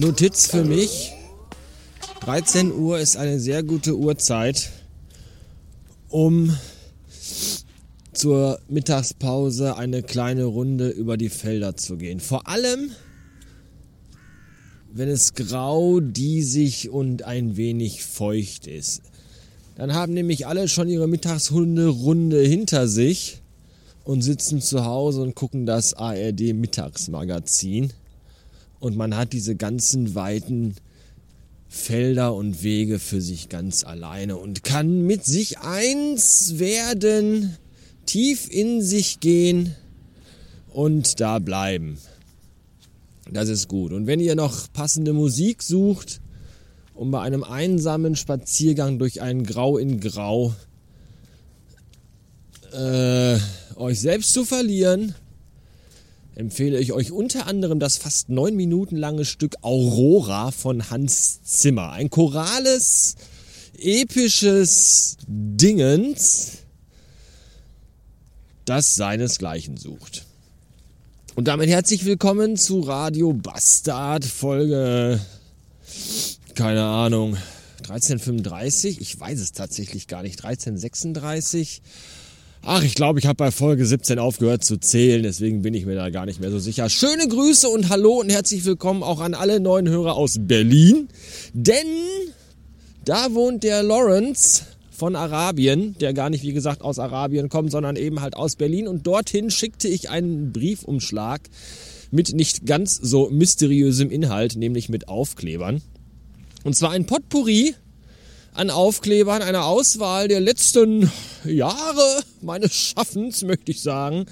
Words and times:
Notiz 0.00 0.46
für 0.46 0.64
mich. 0.64 1.12
13 2.20 2.72
Uhr 2.72 2.98
ist 3.00 3.18
eine 3.18 3.38
sehr 3.38 3.62
gute 3.62 3.98
Uhrzeit, 3.98 4.70
um 6.08 6.56
zur 8.14 8.60
Mittagspause 8.70 9.76
eine 9.76 10.02
kleine 10.02 10.44
Runde 10.44 10.88
über 10.88 11.18
die 11.18 11.28
Felder 11.28 11.76
zu 11.76 11.98
gehen. 11.98 12.18
Vor 12.18 12.48
allem, 12.48 12.92
wenn 14.90 15.10
es 15.10 15.34
grau, 15.34 16.00
diesig 16.00 16.88
und 16.88 17.24
ein 17.24 17.58
wenig 17.58 18.02
feucht 18.02 18.66
ist. 18.66 19.02
Dann 19.76 19.92
haben 19.92 20.14
nämlich 20.14 20.46
alle 20.46 20.68
schon 20.68 20.88
ihre 20.88 21.08
Mittagshunde-Runde 21.08 22.40
hinter 22.40 22.88
sich 22.88 23.42
und 24.04 24.22
sitzen 24.22 24.62
zu 24.62 24.86
Hause 24.86 25.20
und 25.20 25.34
gucken 25.34 25.66
das 25.66 25.92
ARD 25.92 26.54
Mittagsmagazin. 26.54 27.92
Und 28.80 28.96
man 28.96 29.16
hat 29.16 29.32
diese 29.32 29.54
ganzen 29.54 30.14
weiten 30.14 30.74
Felder 31.68 32.34
und 32.34 32.64
Wege 32.64 32.98
für 32.98 33.20
sich 33.20 33.48
ganz 33.48 33.84
alleine 33.84 34.36
und 34.36 34.64
kann 34.64 35.06
mit 35.06 35.24
sich 35.24 35.60
eins 35.60 36.58
werden, 36.58 37.56
tief 38.06 38.50
in 38.50 38.82
sich 38.82 39.20
gehen 39.20 39.76
und 40.72 41.20
da 41.20 41.38
bleiben. 41.38 41.98
Das 43.30 43.48
ist 43.48 43.68
gut. 43.68 43.92
Und 43.92 44.08
wenn 44.08 44.18
ihr 44.18 44.34
noch 44.34 44.72
passende 44.72 45.12
Musik 45.12 45.62
sucht, 45.62 46.20
um 46.94 47.12
bei 47.12 47.20
einem 47.20 47.44
einsamen 47.44 48.16
Spaziergang 48.16 48.98
durch 48.98 49.20
ein 49.20 49.44
Grau 49.44 49.78
in 49.78 50.00
Grau 50.00 50.54
äh, 52.72 53.38
euch 53.76 54.00
selbst 54.00 54.32
zu 54.32 54.44
verlieren, 54.44 55.14
empfehle 56.40 56.80
ich 56.80 56.94
euch 56.94 57.12
unter 57.12 57.46
anderem 57.46 57.78
das 57.78 57.98
fast 57.98 58.30
neun 58.30 58.56
Minuten 58.56 58.96
lange 58.96 59.26
Stück 59.26 59.56
Aurora 59.60 60.52
von 60.52 60.88
Hans 60.88 61.42
Zimmer. 61.42 61.92
Ein 61.92 62.08
chorales, 62.08 63.16
episches 63.78 65.18
Dingens, 65.28 66.52
das 68.64 68.94
seinesgleichen 68.94 69.76
sucht. 69.76 70.24
Und 71.34 71.46
damit 71.46 71.68
herzlich 71.68 72.06
willkommen 72.06 72.56
zu 72.56 72.80
Radio 72.80 73.34
Bastard 73.34 74.24
Folge, 74.24 75.20
keine 76.54 76.84
Ahnung, 76.84 77.36
1335. 77.82 78.98
Ich 79.02 79.20
weiß 79.20 79.38
es 79.40 79.52
tatsächlich 79.52 80.06
gar 80.06 80.22
nicht. 80.22 80.42
1336. 80.42 81.82
Ach, 82.62 82.82
ich 82.82 82.94
glaube, 82.94 83.18
ich 83.18 83.24
habe 83.24 83.36
bei 83.36 83.50
Folge 83.50 83.86
17 83.86 84.18
aufgehört 84.18 84.62
zu 84.64 84.76
zählen, 84.76 85.22
deswegen 85.22 85.62
bin 85.62 85.72
ich 85.72 85.86
mir 85.86 85.94
da 85.94 86.10
gar 86.10 86.26
nicht 86.26 86.40
mehr 86.40 86.50
so 86.50 86.58
sicher. 86.58 86.90
Schöne 86.90 87.26
Grüße 87.26 87.66
und 87.66 87.88
hallo 87.88 88.20
und 88.20 88.28
herzlich 88.28 88.66
willkommen 88.66 89.02
auch 89.02 89.20
an 89.20 89.32
alle 89.32 89.60
neuen 89.60 89.88
Hörer 89.88 90.14
aus 90.14 90.36
Berlin. 90.40 91.08
Denn 91.54 91.86
da 93.06 93.32
wohnt 93.32 93.64
der 93.64 93.82
Lawrence 93.82 94.64
von 94.90 95.16
Arabien, 95.16 95.96
der 96.00 96.12
gar 96.12 96.28
nicht, 96.28 96.44
wie 96.44 96.52
gesagt, 96.52 96.82
aus 96.82 96.98
Arabien 96.98 97.48
kommt, 97.48 97.70
sondern 97.70 97.96
eben 97.96 98.20
halt 98.20 98.36
aus 98.36 98.56
Berlin. 98.56 98.88
Und 98.88 99.06
dorthin 99.06 99.50
schickte 99.50 99.88
ich 99.88 100.10
einen 100.10 100.52
Briefumschlag 100.52 101.40
mit 102.10 102.34
nicht 102.34 102.66
ganz 102.66 102.94
so 102.94 103.30
mysteriösem 103.30 104.10
Inhalt, 104.10 104.56
nämlich 104.56 104.90
mit 104.90 105.08
Aufklebern. 105.08 105.80
Und 106.62 106.76
zwar 106.76 106.90
ein 106.90 107.06
Potpourri 107.06 107.74
an 108.54 108.70
Aufklebern, 108.70 109.42
einer 109.42 109.66
Auswahl 109.66 110.28
der 110.28 110.40
letzten 110.40 111.10
Jahre 111.44 112.22
meines 112.42 112.74
Schaffens, 112.74 113.42
möchte 113.42 113.70
ich 113.70 113.80
sagen. 113.80 114.26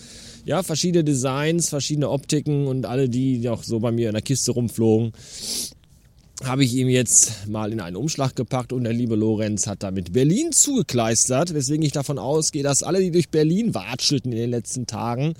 Ja, 0.45 0.62
verschiedene 0.62 1.05
Designs, 1.05 1.68
verschiedene 1.68 2.11
Optiken 2.11 2.67
und 2.67 2.86
alle, 2.86 3.08
die 3.08 3.39
noch 3.39 3.62
so 3.62 3.80
bei 3.80 3.92
mir 3.92 4.08
in 4.08 4.14
der 4.14 4.23
Kiste 4.23 4.52
rumflogen, 4.52 5.12
habe 6.45 6.64
ich 6.64 6.74
ihm 6.74 6.89
jetzt 6.89 7.48
mal 7.48 7.73
in 7.73 7.80
einen 7.80 7.96
Umschlag 7.96 8.34
gepackt 8.36 8.73
und 8.73 8.84
der 8.84 8.92
liebe 8.92 9.17
Lorenz 9.17 9.67
hat 9.67 9.83
damit 9.83 10.12
Berlin 10.12 10.52
zugekleistert, 10.52 11.52
weswegen 11.52 11.84
ich 11.84 11.92
davon 11.92 12.18
ausgehe, 12.18 12.62
dass 12.62 12.83
alle, 12.83 13.01
die 13.01 13.11
durch 13.11 13.28
Berlin 13.28 13.74
watschelten 13.74 14.33
in 14.33 14.39
den 14.39 14.51
letzten 14.51 14.86
Tagen 14.86 15.34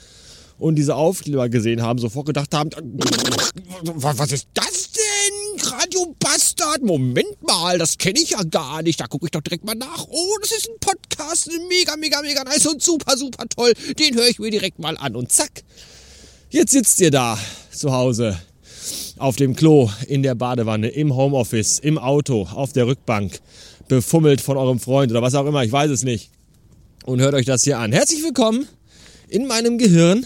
und 0.59 0.75
diese 0.75 0.97
Aufkleber 0.97 1.49
gesehen 1.49 1.83
haben, 1.83 1.99
sofort 1.99 2.27
gedacht 2.27 2.53
haben, 2.55 2.71
was 3.83 4.33
ist 4.33 4.49
das? 4.55 4.78
Bastard? 6.59 6.83
Moment 6.83 7.43
mal, 7.47 7.79
das 7.79 7.99
kenne 7.99 8.21
ich 8.21 8.31
ja 8.31 8.43
gar 8.43 8.83
nicht. 8.83 9.01
Da 9.01 9.07
gucke 9.07 9.27
ich 9.27 9.31
doch 9.31 9.41
direkt 9.41 9.65
mal 9.65 9.75
nach. 9.75 10.07
Oh, 10.09 10.39
das 10.41 10.53
ist 10.53 10.69
ein 10.69 10.79
Podcast, 10.81 11.51
mega, 11.69 11.97
mega, 11.97 12.21
mega 12.23 12.45
nice 12.45 12.67
und 12.67 12.83
super, 12.83 13.17
super 13.17 13.45
toll. 13.49 13.73
Den 13.99 14.15
höre 14.15 14.29
ich 14.29 14.39
mir 14.39 14.51
direkt 14.51 14.79
mal 14.79 14.97
an 14.97 15.17
und 15.17 15.31
zack. 15.33 15.63
Jetzt 16.51 16.73
sitzt 16.73 17.01
ihr 17.01 17.11
da 17.11 17.39
zu 17.71 17.93
Hause 17.93 18.39
auf 19.19 19.37
dem 19.37 19.57
Klo, 19.57 19.91
in 20.07 20.23
der 20.23 20.35
Badewanne, 20.35 20.89
im 20.89 21.15
Homeoffice, 21.15 21.79
im 21.81 21.99
Auto, 21.99 22.49
auf 22.55 22.73
der 22.73 22.87
Rückbank, 22.87 23.41
befummelt 23.89 24.41
von 24.41 24.57
eurem 24.57 24.79
Freund 24.79 25.11
oder 25.11 25.23
was 25.23 25.35
auch 25.35 25.47
immer, 25.47 25.65
ich 25.65 25.73
weiß 25.73 25.91
es 25.91 26.05
nicht. 26.05 26.31
Und 27.05 27.21
hört 27.21 27.35
euch 27.35 27.47
das 27.47 27.65
hier 27.65 27.79
an. 27.79 27.93
Herzlich 27.93 28.23
willkommen 28.23 28.69
in 29.29 29.47
meinem 29.47 29.77
Gehirn 29.77 30.25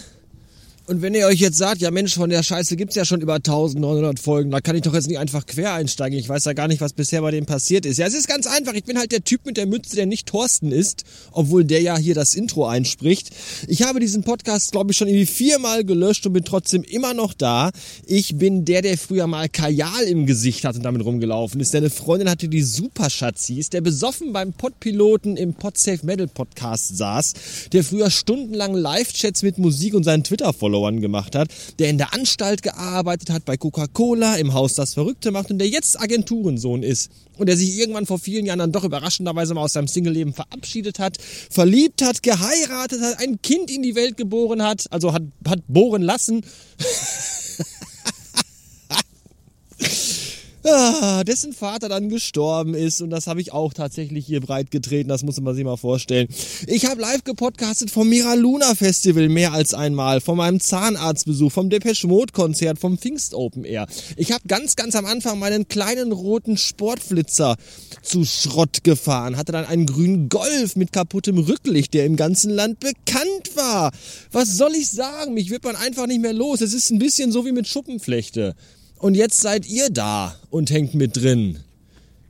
und 0.85 1.01
wenn 1.01 1.15
ihr 1.15 1.27
euch 1.27 1.39
jetzt 1.39 1.57
sagt, 1.57 1.79
ja 1.79 1.91
Mensch, 1.91 2.13
von 2.13 2.29
der 2.29 2.43
Scheiße 2.43 2.75
gibt's 2.75 2.95
ja 2.95 3.05
schon 3.05 3.21
über 3.21 3.35
1900 3.35 4.19
Folgen, 4.19 4.51
da 4.51 4.59
kann 4.59 4.75
ich 4.75 4.81
doch 4.81 4.93
jetzt 4.93 5.07
nicht 5.07 5.17
einfach 5.17 5.45
quer 5.45 5.73
einsteigen. 5.73 6.19
Ich 6.19 6.27
weiß 6.27 6.43
ja 6.43 6.51
gar 6.51 6.67
nicht, 6.67 6.81
was 6.81 6.91
bisher 6.91 7.21
bei 7.21 7.31
dem 7.31 7.45
passiert 7.45 7.85
ist. 7.85 7.99
Ja, 7.99 8.05
es 8.05 8.13
ist 8.13 8.27
ganz 8.27 8.47
einfach. 8.47 8.73
Ich 8.73 8.83
bin 8.83 8.97
halt 8.97 9.13
der 9.13 9.23
Typ 9.23 9.45
mit 9.45 9.55
der 9.55 9.65
Mütze, 9.65 9.95
der 9.95 10.07
nicht 10.07 10.27
Thorsten 10.27 10.73
ist, 10.73 11.05
obwohl 11.31 11.63
der 11.63 11.81
ja 11.81 11.97
hier 11.97 12.15
das 12.15 12.35
Intro 12.35 12.67
einspricht. 12.67 13.29
Ich 13.69 13.83
habe 13.83 14.01
diesen 14.01 14.23
Podcast, 14.23 14.73
glaube 14.73 14.91
ich, 14.91 14.97
schon 14.97 15.07
irgendwie 15.07 15.25
viermal 15.25 15.85
gelöscht 15.85 16.27
und 16.27 16.33
bin 16.33 16.43
trotzdem 16.43 16.83
immer 16.83 17.13
noch 17.13 17.33
da. 17.33 17.71
Ich 18.05 18.35
bin 18.35 18.65
der, 18.65 18.81
der 18.81 18.97
früher 18.97 19.27
mal 19.27 19.47
Kajal 19.47 20.03
im 20.03 20.25
Gesicht 20.25 20.65
hatte 20.65 20.79
und 20.79 20.83
damit 20.83 21.05
rumgelaufen 21.05 21.61
ist. 21.61 21.73
Deine 21.73 21.91
Freundin 21.91 22.29
hatte 22.29 22.49
die 22.49 22.61
Superschatzis, 22.61 23.69
der 23.69 23.79
besoffen 23.79 24.33
beim 24.33 24.51
Podpiloten 24.51 25.37
im 25.37 25.53
Podsafe 25.53 26.05
Metal 26.05 26.27
Podcast 26.27 26.97
saß, 26.97 27.33
der 27.71 27.85
früher 27.85 28.09
stundenlang 28.09 28.73
Live-Chats 28.73 29.43
mit 29.43 29.57
Musik 29.57 29.93
und 29.93 30.03
seinen 30.03 30.25
Twitter-Followern 30.25 30.72
Followern 30.73 31.01
gemacht 31.01 31.35
hat, 31.35 31.49
der 31.77 31.91
in 31.91 31.99
der 31.99 32.15
Anstalt 32.15 32.63
gearbeitet 32.63 33.29
hat, 33.29 33.45
bei 33.45 33.57
Coca-Cola, 33.57 34.37
im 34.37 34.55
Haus 34.55 34.73
das 34.73 34.95
Verrückte 34.95 35.29
macht 35.29 35.51
und 35.51 35.59
der 35.59 35.69
jetzt 35.69 36.01
Agenturensohn 36.01 36.81
ist 36.81 37.11
und 37.37 37.47
der 37.47 37.57
sich 37.57 37.77
irgendwann 37.77 38.07
vor 38.07 38.17
vielen 38.17 38.47
Jahren 38.47 38.57
dann 38.57 38.71
doch 38.71 38.83
überraschenderweise 38.83 39.53
mal 39.53 39.61
aus 39.61 39.73
seinem 39.73 39.87
Single-Leben 39.87 40.33
verabschiedet 40.33 40.97
hat, 40.97 41.17
verliebt 41.51 42.01
hat, 42.01 42.23
geheiratet 42.23 43.01
hat, 43.01 43.19
ein 43.19 43.39
Kind 43.43 43.69
in 43.69 43.83
die 43.83 43.93
Welt 43.93 44.17
geboren 44.17 44.63
hat, 44.63 44.87
also 44.89 45.13
hat, 45.13 45.21
hat 45.47 45.59
bohren 45.67 46.01
lassen. 46.01 46.41
ah, 50.65 51.23
dessen 51.23 51.53
Vater 51.53 51.89
dann 51.89 52.09
gestorben 52.09 52.73
ist 52.73 53.01
und 53.01 53.09
das 53.09 53.27
habe 53.27 53.41
ich 53.41 53.51
auch 53.51 53.73
tatsächlich 53.73 54.25
hier 54.25 54.41
breit 54.41 54.71
getreten, 54.71 55.09
das 55.09 55.23
muss 55.23 55.39
man 55.39 55.55
sich 55.55 55.63
mal 55.63 55.77
vorstellen. 55.77 56.27
Ich 56.67 56.85
habe 56.85 57.01
live 57.01 57.23
gepodcastet 57.23 57.91
vom 57.91 58.09
Mira 58.09 58.33
Luna 58.33 58.75
Festival 58.75 59.29
mehr 59.29 59.53
als 59.53 59.73
einmal, 59.73 60.21
von 60.21 60.37
meinem 60.37 60.59
Zahnarztbesuch, 60.59 61.51
vom 61.51 61.69
Depeche 61.69 62.07
Mode 62.07 62.33
Konzert, 62.33 62.79
vom 62.79 62.97
Pfingst 62.97 63.33
Open 63.33 63.65
Air. 63.65 63.87
Ich 64.17 64.31
habe 64.31 64.47
ganz, 64.47 64.75
ganz 64.75 64.95
am 64.95 65.05
Anfang 65.05 65.39
meinen 65.39 65.67
kleinen 65.67 66.11
roten 66.11 66.57
Sportflitzer 66.57 67.55
zu 68.01 68.25
Schrott 68.25 68.83
gefahren, 68.83 69.37
hatte 69.37 69.51
dann 69.51 69.65
einen 69.65 69.85
grünen 69.85 70.29
Golf 70.29 70.75
mit 70.75 70.91
kaputtem 70.91 71.37
Rücklicht, 71.37 71.93
der 71.93 72.05
im 72.05 72.15
ganzen 72.15 72.51
Land 72.51 72.79
bekannt 72.79 73.55
war. 73.55 73.91
Was 74.31 74.57
soll 74.57 74.73
ich 74.75 74.89
sagen? 74.89 75.33
Mich 75.33 75.49
wird 75.49 75.63
man 75.63 75.75
einfach 75.75 76.07
nicht 76.07 76.21
mehr 76.21 76.33
los. 76.33 76.61
Es 76.61 76.73
ist 76.73 76.91
ein 76.91 76.99
bisschen 76.99 77.31
so 77.31 77.45
wie 77.45 77.51
mit 77.51 77.67
Schuppenflechte. 77.67 78.55
Und 79.03 79.15
jetzt 79.15 79.41
seid 79.41 79.67
ihr 79.67 79.89
da 79.89 80.33
und 80.49 80.71
hängt 80.71 80.93
mit 80.93 81.17
drin 81.17 81.59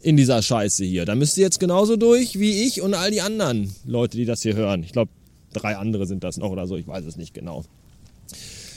in 0.02 0.18
dieser 0.18 0.42
Scheiße 0.42 0.84
hier. 0.84 1.06
Da 1.06 1.14
müsst 1.14 1.38
ihr 1.38 1.44
jetzt 1.44 1.60
genauso 1.60 1.98
durch 1.98 2.40
wie 2.40 2.64
ich 2.64 2.82
und 2.82 2.96
all 2.96 3.12
die 3.12 3.22
anderen 3.22 3.76
Leute, 3.86 4.18
die 4.18 4.26
das 4.26 4.42
hier 4.42 4.56
hören. 4.56 4.82
Ich 4.82 4.92
glaube, 4.92 5.12
drei 5.54 5.78
andere 5.78 6.08
sind 6.08 6.24
das 6.24 6.38
noch 6.38 6.50
oder 6.50 6.66
so, 6.66 6.76
ich 6.76 6.88
weiß 6.88 7.06
es 7.06 7.16
nicht 7.16 7.36
genau. 7.36 7.64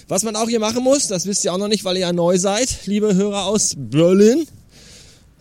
Was 0.08 0.24
man 0.24 0.36
auch 0.36 0.46
hier 0.46 0.60
machen 0.60 0.84
muss, 0.84 1.08
das 1.08 1.24
wisst 1.24 1.42
ihr 1.46 1.54
auch 1.54 1.58
noch 1.58 1.68
nicht, 1.68 1.86
weil 1.86 1.96
ihr 1.96 2.02
ja 2.02 2.12
neu 2.12 2.36
seid, 2.36 2.80
liebe 2.84 3.14
Hörer 3.14 3.46
aus 3.46 3.72
Berlin. 3.78 4.46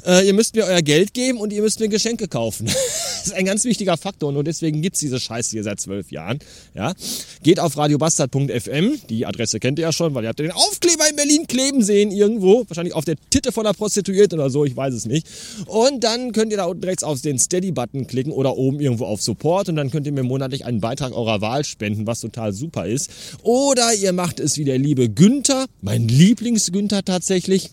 Äh, 0.06 0.26
ihr 0.26 0.34
müsst 0.34 0.56
mir 0.56 0.64
euer 0.64 0.82
Geld 0.82 1.14
geben 1.14 1.40
und 1.40 1.52
ihr 1.52 1.62
müsst 1.62 1.82
mir 1.82 1.90
Geschenke 1.90 2.30
kaufen. 2.30 2.70
das 3.26 3.34
ist 3.34 3.40
ein 3.40 3.46
ganz 3.46 3.66
wichtiger 3.66 3.98
Faktor 3.98 4.32
und 4.36 4.46
deswegen 4.46 4.84
gibt's 4.84 5.00
diese 5.00 5.20
Scheiße 5.20 5.52
hier 5.52 5.64
seit 5.64 5.80
zwölf 5.80 6.12
Jahren. 6.12 6.38
Ja? 6.76 6.94
Geht 7.42 7.60
auf 7.60 7.76
radiobastard.fm, 7.76 9.00
die 9.10 9.26
Adresse 9.26 9.60
kennt 9.60 9.80
ihr 9.80 9.84
ja 9.84 9.92
schon, 9.92 10.14
weil 10.14 10.24
ihr 10.24 10.30
habt 10.30 10.38
den 10.38 10.52
Aufkleber 10.52 11.10
in 11.10 11.16
Berlin 11.16 11.48
kleben 11.48 11.84
sehen 11.84 12.12
irgendwo, 12.12 12.66
wahrscheinlich 12.68 12.94
auf 12.94 13.04
der 13.04 13.16
Titte 13.32 13.52
von 13.52 13.64
der 13.64 13.74
Prostituierten 13.74 14.40
oder 14.40 14.52
so, 14.52 14.64
ich 14.64 14.76
weiß 14.76 14.94
es 14.94 15.06
nicht. 15.06 15.28
Und 15.66 16.04
dann 16.04 16.34
könnt 16.34 16.52
ihr 16.52 16.58
da 16.58 16.66
unten 16.66 16.84
rechts 16.84 17.04
auf 17.04 17.20
den 17.22 17.40
Steady-Button 17.40 18.06
klicken 18.06 18.32
oder 18.32 18.58
oben 18.58 18.80
irgendwo 18.80 19.06
auf 19.06 19.24
Support 19.24 19.70
und 19.70 19.76
dann 19.76 19.90
könnt 19.90 20.06
ihr 20.06 20.14
mir 20.14 20.24
monatlich 20.24 20.66
einen 20.66 20.80
Beitrag 20.80 21.14
eurer 21.14 21.42
Wahl 21.42 21.66
spenden, 21.66 22.06
was 22.06 22.22
total 22.22 22.54
super 22.54 22.86
ist. 22.86 23.10
Oder 23.42 23.92
ihr 23.96 24.14
macht 24.14 24.40
es 24.40 24.58
wie 24.58 24.66
der 24.66 24.78
liebe 24.78 25.10
Günther, 25.10 25.66
mein 25.82 26.08
Lieblings-Günther 26.08 27.04
tatsächlich 27.04 27.72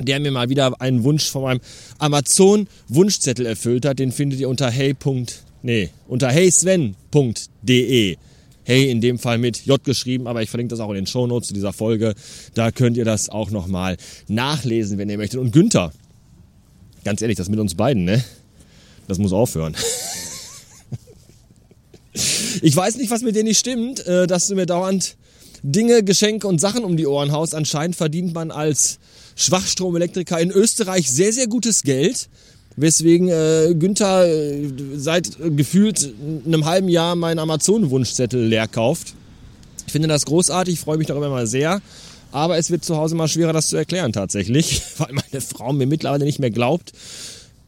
der 0.00 0.20
mir 0.20 0.30
mal 0.30 0.48
wieder 0.48 0.80
einen 0.80 1.04
Wunsch 1.04 1.28
von 1.30 1.42
meinem 1.42 1.60
Amazon 1.98 2.68
Wunschzettel 2.88 3.46
erfüllt 3.46 3.84
hat. 3.86 3.98
Den 3.98 4.12
findet 4.12 4.40
ihr 4.40 4.48
unter 4.48 4.70
hey. 4.70 4.94
Nee, 5.62 5.90
unter 6.06 6.28
heysven.de. 6.28 8.16
Hey 8.64 8.90
in 8.90 9.00
dem 9.00 9.18
Fall 9.18 9.38
mit 9.38 9.64
J 9.64 9.82
geschrieben, 9.82 10.26
aber 10.26 10.42
ich 10.42 10.50
verlinke 10.50 10.70
das 10.70 10.80
auch 10.80 10.90
in 10.90 10.96
den 10.96 11.06
Shownotes 11.06 11.48
zu 11.48 11.54
dieser 11.54 11.72
Folge. 11.72 12.14
Da 12.54 12.72
könnt 12.72 12.96
ihr 12.96 13.04
das 13.04 13.28
auch 13.28 13.50
nochmal 13.50 13.96
nachlesen, 14.26 14.98
wenn 14.98 15.08
ihr 15.08 15.18
möchtet. 15.18 15.40
Und 15.40 15.52
Günther, 15.52 15.92
ganz 17.04 17.22
ehrlich, 17.22 17.36
das 17.36 17.48
mit 17.48 17.60
uns 17.60 17.76
beiden, 17.76 18.04
ne? 18.04 18.24
Das 19.06 19.18
muss 19.18 19.32
aufhören. 19.32 19.76
ich 22.62 22.74
weiß 22.74 22.96
nicht, 22.96 23.10
was 23.10 23.22
mit 23.22 23.36
dir 23.36 23.44
nicht 23.44 23.58
stimmt, 23.58 24.04
äh, 24.04 24.26
dass 24.26 24.48
du 24.48 24.56
mir 24.56 24.66
dauernd 24.66 25.16
Dinge, 25.62 26.02
Geschenke 26.02 26.48
und 26.48 26.60
Sachen 26.60 26.84
um 26.84 26.96
die 26.96 27.06
Ohren 27.06 27.32
haust. 27.32 27.54
Anscheinend 27.54 27.96
verdient 27.96 28.34
man 28.34 28.50
als 28.50 28.98
Schwachstromelektriker 29.36 30.40
in 30.40 30.50
Österreich 30.50 31.10
sehr, 31.10 31.32
sehr 31.32 31.46
gutes 31.46 31.82
Geld. 31.82 32.28
Weswegen 32.78 33.28
äh, 33.28 33.74
Günther 33.78 34.26
äh, 34.26 34.68
seit 34.96 35.40
äh, 35.40 35.50
gefühlt 35.50 36.12
einem 36.44 36.66
halben 36.66 36.88
Jahr 36.88 37.16
meinen 37.16 37.38
Amazon-Wunschzettel 37.38 38.44
leer 38.44 38.68
kauft. 38.68 39.14
Ich 39.86 39.92
finde 39.92 40.08
das 40.08 40.26
großartig, 40.26 40.78
freue 40.80 40.98
mich 40.98 41.06
darüber 41.06 41.30
mal 41.30 41.46
sehr. 41.46 41.80
Aber 42.32 42.58
es 42.58 42.70
wird 42.70 42.84
zu 42.84 42.96
Hause 42.96 43.14
mal 43.14 43.28
schwerer, 43.28 43.54
das 43.54 43.68
zu 43.68 43.76
erklären 43.76 44.12
tatsächlich, 44.12 44.82
weil 44.98 45.12
meine 45.12 45.40
Frau 45.40 45.72
mir 45.72 45.86
mittlerweile 45.86 46.24
nicht 46.24 46.38
mehr 46.38 46.50
glaubt, 46.50 46.92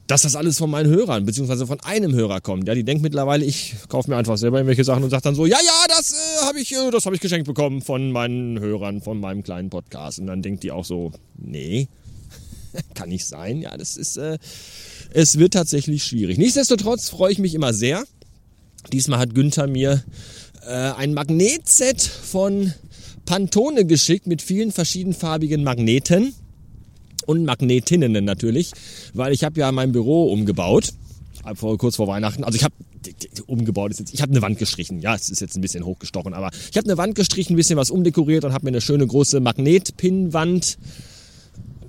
dass 0.08 0.22
das 0.22 0.36
alles 0.36 0.58
von 0.58 0.70
meinen 0.70 0.90
Hörern, 0.90 1.24
beziehungsweise 1.26 1.66
von 1.66 1.80
einem 1.80 2.14
Hörer 2.14 2.40
kommt. 2.40 2.66
Ja, 2.66 2.74
die 2.74 2.84
denkt 2.84 3.02
mittlerweile, 3.02 3.44
ich 3.44 3.76
kaufe 3.88 4.10
mir 4.10 4.16
einfach 4.16 4.36
selber 4.36 4.58
irgendwelche 4.58 4.84
Sachen 4.84 5.04
und 5.04 5.10
sagt 5.10 5.26
dann 5.26 5.34
so, 5.34 5.46
ja, 5.46 5.58
ja, 5.64 5.77
das 5.98 6.12
äh, 6.12 6.46
habe 6.46 6.60
ich, 6.60 6.72
äh, 6.72 6.76
habe 6.76 7.14
ich 7.14 7.20
geschenkt 7.20 7.46
bekommen 7.46 7.82
von 7.82 8.12
meinen 8.12 8.60
Hörern, 8.60 9.00
von 9.00 9.18
meinem 9.18 9.42
kleinen 9.42 9.70
Podcast. 9.70 10.18
Und 10.18 10.26
dann 10.26 10.42
denkt 10.42 10.62
die 10.62 10.70
auch 10.70 10.84
so, 10.84 11.12
nee, 11.36 11.88
kann 12.94 13.08
nicht 13.08 13.26
sein. 13.26 13.60
Ja, 13.60 13.76
das 13.76 13.96
ist, 13.96 14.16
äh, 14.16 14.38
es 15.12 15.38
wird 15.38 15.54
tatsächlich 15.54 16.04
schwierig. 16.04 16.38
Nichtsdestotrotz 16.38 17.08
freue 17.08 17.32
ich 17.32 17.38
mich 17.38 17.54
immer 17.54 17.72
sehr. 17.72 18.04
Diesmal 18.92 19.18
hat 19.18 19.34
Günther 19.34 19.66
mir 19.66 20.04
äh, 20.64 20.70
ein 20.70 21.14
Magnetset 21.14 22.00
von 22.00 22.72
Pantone 23.26 23.84
geschickt 23.84 24.26
mit 24.26 24.40
vielen 24.40 24.72
verschiedenfarbigen 24.72 25.64
Magneten 25.64 26.34
und 27.26 27.44
Magnetinnen 27.44 28.24
natürlich, 28.24 28.70
weil 29.12 29.32
ich 29.32 29.44
habe 29.44 29.60
ja 29.60 29.70
mein 29.72 29.92
Büro 29.92 30.32
umgebaut 30.32 30.92
kurz 31.78 31.96
vor 31.96 32.08
Weihnachten. 32.08 32.44
Also 32.44 32.56
ich 32.56 32.64
habe 32.64 32.74
umgebaut 33.46 33.90
ist 33.90 34.00
jetzt, 34.00 34.14
ich 34.14 34.22
habe 34.22 34.32
eine 34.32 34.42
Wand 34.42 34.58
gestrichen. 34.58 35.00
Ja, 35.00 35.14
es 35.14 35.30
ist 35.30 35.40
jetzt 35.40 35.56
ein 35.56 35.60
bisschen 35.60 35.84
hochgestochen, 35.84 36.34
aber 36.34 36.50
ich 36.70 36.76
habe 36.76 36.86
eine 36.86 36.98
Wand 36.98 37.14
gestrichen, 37.14 37.54
ein 37.54 37.56
bisschen 37.56 37.76
was 37.76 37.90
umdekoriert 37.90 38.44
und 38.44 38.52
habe 38.52 38.64
mir 38.64 38.70
eine 38.70 38.80
schöne 38.80 39.06
große 39.06 39.40
Magnetpinwand 39.40 40.78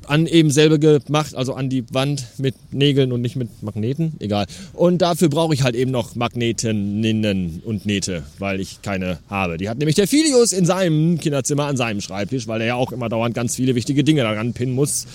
an 0.09 0.25
eben 0.25 0.49
selbe 0.49 0.79
gemacht, 0.79 1.35
also 1.35 1.53
an 1.53 1.69
die 1.69 1.83
Wand 1.93 2.25
mit 2.37 2.55
Nägeln 2.73 3.11
und 3.11 3.21
nicht 3.21 3.35
mit 3.35 3.61
Magneten, 3.61 4.13
egal. 4.19 4.47
Und 4.73 4.99
dafür 5.03 5.29
brauche 5.29 5.53
ich 5.53 5.61
halt 5.61 5.75
eben 5.75 5.91
noch 5.91 6.15
Magnetinnen 6.15 7.61
und 7.63 7.85
Nähte, 7.85 8.23
weil 8.39 8.59
ich 8.59 8.81
keine 8.81 9.19
habe. 9.29 9.57
Die 9.57 9.69
hat 9.69 9.77
nämlich 9.77 9.95
der 9.95 10.07
Filius 10.07 10.51
in 10.51 10.65
seinem 10.65 11.19
Kinderzimmer 11.19 11.65
an 11.65 11.77
seinem 11.77 12.01
Schreibtisch, 12.01 12.47
weil 12.47 12.61
er 12.61 12.67
ja 12.67 12.75
auch 12.75 12.91
immer 12.91 13.07
dauernd 13.07 13.35
ganz 13.35 13.55
viele 13.55 13.75
wichtige 13.75 14.03
Dinge 14.03 14.23
daran 14.23 14.53
pinnen 14.53 14.73
muss. 14.73 15.05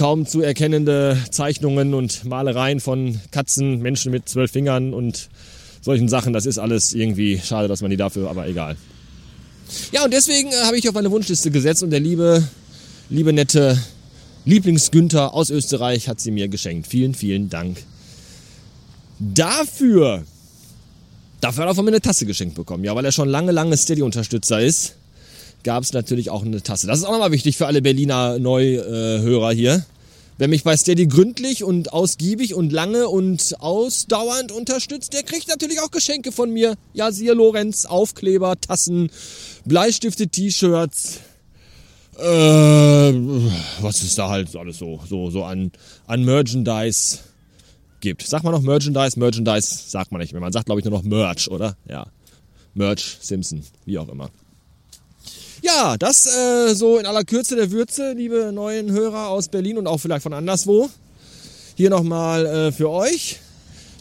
Kaum 0.00 0.24
zu 0.24 0.40
erkennende 0.40 1.18
Zeichnungen 1.30 1.92
und 1.92 2.24
Malereien 2.24 2.80
von 2.80 3.20
Katzen, 3.32 3.82
Menschen 3.82 4.10
mit 4.10 4.30
zwölf 4.30 4.50
Fingern 4.50 4.94
und 4.94 5.28
solchen 5.82 6.08
Sachen. 6.08 6.32
Das 6.32 6.46
ist 6.46 6.56
alles 6.56 6.94
irgendwie 6.94 7.38
schade, 7.38 7.68
dass 7.68 7.82
man 7.82 7.90
die 7.90 7.98
dafür, 7.98 8.30
aber 8.30 8.48
egal. 8.48 8.78
Ja, 9.92 10.02
und 10.02 10.10
deswegen 10.10 10.48
äh, 10.48 10.64
habe 10.64 10.78
ich 10.78 10.88
auf 10.88 10.94
meine 10.94 11.10
Wunschliste 11.10 11.50
gesetzt 11.50 11.82
und 11.82 11.90
der 11.90 12.00
liebe, 12.00 12.42
liebe 13.10 13.34
nette 13.34 13.78
Lieblingsgünther 14.46 15.34
aus 15.34 15.50
Österreich 15.50 16.08
hat 16.08 16.18
sie 16.18 16.30
mir 16.30 16.48
geschenkt. 16.48 16.86
Vielen, 16.86 17.12
vielen 17.12 17.50
Dank 17.50 17.76
dafür. 19.18 20.24
Dafür 21.42 21.64
hat 21.64 21.72
er 21.72 21.74
von 21.74 21.84
mir 21.84 21.90
eine 21.90 22.00
Tasse 22.00 22.24
geschenkt 22.24 22.54
bekommen. 22.54 22.84
Ja, 22.84 22.96
weil 22.96 23.04
er 23.04 23.12
schon 23.12 23.28
lange, 23.28 23.52
lange 23.52 23.76
Steady-Unterstützer 23.76 24.62
ist, 24.62 24.94
gab 25.62 25.82
es 25.82 25.92
natürlich 25.92 26.30
auch 26.30 26.42
eine 26.42 26.62
Tasse. 26.62 26.86
Das 26.86 27.00
ist 27.00 27.04
auch 27.04 27.12
nochmal 27.12 27.32
wichtig 27.32 27.58
für 27.58 27.66
alle 27.66 27.82
Berliner 27.82 28.38
Neuhörer 28.38 29.52
hier. 29.52 29.84
Wer 30.40 30.48
mich 30.48 30.64
bei 30.64 30.74
Steady 30.74 31.06
gründlich 31.06 31.64
und 31.64 31.92
ausgiebig 31.92 32.54
und 32.54 32.72
lange 32.72 33.10
und 33.10 33.56
ausdauernd 33.60 34.52
unterstützt, 34.52 35.12
der 35.12 35.22
kriegt 35.22 35.48
natürlich 35.48 35.80
auch 35.80 35.90
Geschenke 35.90 36.32
von 36.32 36.50
mir. 36.50 36.76
Ja, 36.94 37.12
siehe 37.12 37.34
Lorenz, 37.34 37.84
Aufkleber, 37.84 38.58
Tassen, 38.58 39.10
Bleistifte, 39.66 40.28
T-Shirts, 40.28 41.20
äh, 42.16 42.22
was 43.82 44.02
ist 44.02 44.16
da 44.16 44.30
halt 44.30 44.56
alles 44.56 44.78
so, 44.78 44.98
so, 45.06 45.28
so 45.28 45.44
an, 45.44 45.72
an 46.06 46.24
Merchandise 46.24 47.18
gibt. 48.00 48.22
Sagt 48.22 48.42
man 48.42 48.54
noch 48.54 48.62
Merchandise? 48.62 49.18
Merchandise 49.18 49.90
sagt 49.90 50.10
man 50.10 50.22
nicht 50.22 50.32
mehr. 50.32 50.40
Man 50.40 50.52
sagt, 50.52 50.64
glaube 50.64 50.80
ich, 50.80 50.86
nur 50.86 50.94
noch 50.94 51.02
Merch, 51.02 51.50
oder? 51.50 51.76
Ja. 51.86 52.06
Merch, 52.72 53.18
Simpson, 53.20 53.62
wie 53.84 53.98
auch 53.98 54.08
immer. 54.08 54.30
Ja, 55.76 55.96
das 55.96 56.26
äh, 56.26 56.74
so 56.74 56.98
in 56.98 57.06
aller 57.06 57.24
Kürze 57.24 57.54
der 57.54 57.70
Würze, 57.70 58.12
liebe 58.12 58.50
neuen 58.52 58.90
Hörer 58.90 59.28
aus 59.28 59.48
Berlin 59.48 59.78
und 59.78 59.86
auch 59.86 59.98
vielleicht 59.98 60.22
von 60.22 60.32
anderswo. 60.32 60.90
Hier 61.76 61.90
nochmal 61.90 62.46
äh, 62.46 62.72
für 62.72 62.90
euch. 62.90 63.38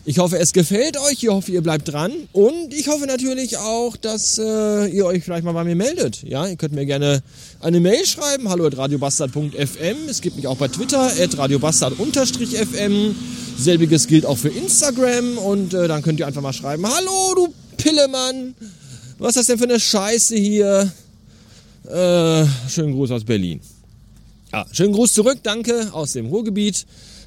Ich 0.06 0.18
hoffe, 0.18 0.40
es 0.40 0.54
gefällt 0.54 0.98
euch. 0.98 1.24
Ich 1.24 1.30
hoffe, 1.30 1.52
ihr 1.52 1.62
bleibt 1.62 1.92
dran. 1.92 2.12
Und 2.34 2.74
ich 2.74 2.88
hoffe 2.88 3.06
natürlich 3.06 3.58
auch, 3.58 3.98
dass 3.98 4.40
äh, 4.40 4.88
ihr 4.88 5.06
euch 5.06 5.24
vielleicht 5.24 5.44
mal 5.44 5.52
bei 5.52 5.64
mir 5.64 5.76
meldet. 5.76 6.24
Ja, 6.24 6.48
ihr 6.48 6.56
könnt 6.56 6.74
mir 6.74 6.86
gerne 6.86 7.22
eine 7.60 7.80
Mail 7.80 8.06
schreiben. 8.06 8.50
Hallo 8.50 8.66
at 8.66 8.78
radiobastard.fm. 8.78 10.10
Es 10.10 10.22
gibt 10.22 10.38
mich 10.38 10.48
auch 10.48 10.58
bei 10.58 10.70
Twitter 10.70 11.12
at 11.22 11.38
radiobastard-fm. 11.38 13.16
Selbiges 13.58 14.08
gilt 14.08 14.26
auch 14.26 14.38
für 14.38 14.50
Instagram. 14.50 15.38
Und 15.38 15.74
äh, 15.74 15.88
dann 15.88 16.02
könnt 16.02 16.20
ihr 16.20 16.28
einfach 16.28 16.42
mal 16.42 16.54
schreiben. 16.54 16.86
Hallo, 16.88 17.36
du 17.36 17.54
Pillemann. 17.78 18.56
Was 19.20 19.32
ist 19.32 19.38
das 19.38 19.46
denn 19.48 19.58
für 19.60 19.66
eine 19.66 19.80
Scheiße 19.80 20.36
hier? 20.36 20.92
Äh, 21.90 22.46
schönen 22.70 22.94
Gruß 22.94 23.10
aus 23.10 23.24
Berlin. 23.24 23.62
Ja, 24.52 24.66
schönen 24.72 24.94
Gruß 24.94 25.12
zurück. 25.12 25.40
Danke 25.42 25.90
aus 25.92 26.14
dem 26.14 26.28
Ruhrgebiet 26.28 26.86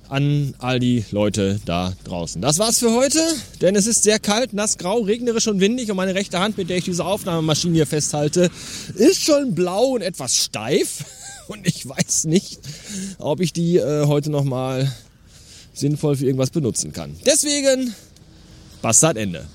an 0.08 0.54
all 0.58 0.78
die 0.78 1.04
Leute 1.10 1.60
da 1.64 1.94
draußen. 2.04 2.40
Das 2.40 2.58
war's 2.60 2.78
für 2.78 2.92
heute, 2.92 3.18
denn 3.60 3.74
es 3.74 3.86
ist 3.86 4.04
sehr 4.04 4.20
kalt, 4.20 4.52
nass, 4.52 4.78
grau, 4.78 5.00
regnerisch 5.00 5.48
und 5.48 5.58
windig 5.58 5.90
und 5.90 5.96
meine 5.96 6.14
rechte 6.14 6.38
Hand, 6.38 6.58
mit 6.58 6.70
der 6.70 6.76
ich 6.76 6.84
diese 6.84 7.04
Aufnahmemaschine 7.04 7.74
hier 7.74 7.86
festhalte, 7.86 8.50
ist 8.94 9.22
schon 9.22 9.54
blau 9.54 9.86
und 9.94 10.02
etwas 10.02 10.36
steif 10.36 11.04
und 11.48 11.66
ich 11.66 11.88
weiß 11.88 12.24
nicht, 12.24 12.60
ob 13.18 13.40
ich 13.40 13.52
die 13.52 13.78
äh, 13.78 14.06
heute 14.06 14.30
nochmal 14.30 14.92
sinnvoll 15.74 16.16
für 16.16 16.26
irgendwas 16.26 16.50
benutzen 16.50 16.92
kann. 16.92 17.16
Deswegen, 17.26 17.94
Bastard 18.80 19.16
Ende. 19.16 19.46